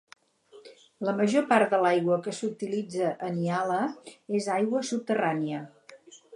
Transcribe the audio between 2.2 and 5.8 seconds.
que s'utilitza a Nyala és aigua subterrània.